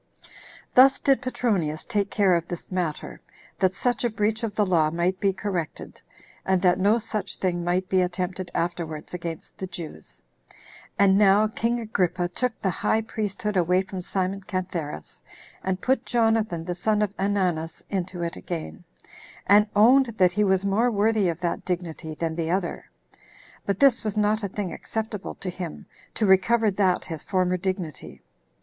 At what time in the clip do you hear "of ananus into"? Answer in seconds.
17.03-18.23